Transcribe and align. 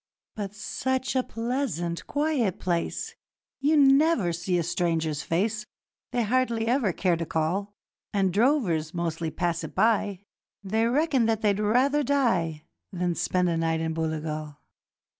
'But 0.35 0.55
such 0.55 1.15
a 1.15 1.21
pleasant, 1.21 2.07
quiet 2.07 2.57
place, 2.57 3.13
You 3.59 3.77
never 3.77 4.33
see 4.33 4.57
a 4.57 4.63
stranger's 4.63 5.21
face 5.21 5.67
They 6.09 6.23
hardly 6.23 6.65
ever 6.65 6.91
care 6.91 7.15
to 7.15 7.25
call; 7.27 7.75
The 8.11 8.23
drovers 8.23 8.95
mostly 8.95 9.29
pass 9.29 9.63
it 9.63 9.75
by; 9.75 10.21
They 10.63 10.87
reckon 10.87 11.27
that 11.27 11.41
they'd 11.43 11.59
rather 11.59 12.01
die 12.01 12.63
Than 12.91 13.13
spend 13.13 13.47
a 13.47 13.57
night 13.57 13.79
in 13.79 13.93
Booligal. 13.93 14.57